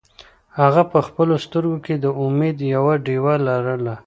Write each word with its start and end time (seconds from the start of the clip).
هغه 0.59 0.81
په 0.91 0.99
خپلو 1.07 1.35
سترګو 1.45 1.77
کې 1.85 1.95
د 2.03 2.05
امید 2.25 2.57
یوه 2.75 2.93
ډېوه 3.05 3.35
لرله. 3.47 3.95